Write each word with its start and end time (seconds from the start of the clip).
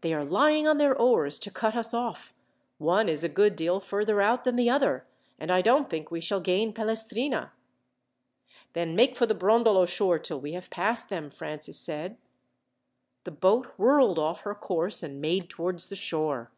They 0.00 0.14
are 0.14 0.24
lying 0.24 0.66
on 0.66 0.78
their 0.78 0.96
oars 0.98 1.38
to 1.40 1.50
cut 1.50 1.76
us 1.76 1.92
off. 1.92 2.34
One 2.78 3.10
is 3.10 3.22
a 3.22 3.28
good 3.28 3.54
deal 3.54 3.78
further 3.78 4.22
out 4.22 4.44
than 4.44 4.56
the 4.56 4.70
other, 4.70 5.06
and 5.38 5.50
I 5.50 5.60
don't 5.60 5.90
think 5.90 6.10
we 6.10 6.18
shall 6.18 6.40
gain 6.40 6.72
Pelestrina." 6.72 7.52
"Then 8.72 8.96
make 8.96 9.16
for 9.18 9.26
the 9.26 9.34
Brondolo 9.34 9.84
shore 9.84 10.18
till 10.18 10.40
we 10.40 10.54
have 10.54 10.70
passed 10.70 11.10
them," 11.10 11.28
Francis 11.28 11.78
said. 11.78 12.16
The 13.24 13.32
boat 13.32 13.66
whirled 13.76 14.18
off 14.18 14.40
her 14.44 14.54
course, 14.54 15.02
and 15.02 15.20
made 15.20 15.50
towards 15.50 15.88
the 15.90 15.94
shore. 15.96 16.50